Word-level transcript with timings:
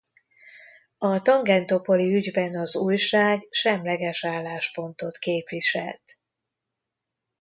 A 0.97 1.21
Tangentopoli-ügyben 1.21 2.55
az 2.61 2.75
újság 2.75 3.47
semleges 3.49 4.25
álláspontot 4.25 5.17
képviselt. 5.17 6.01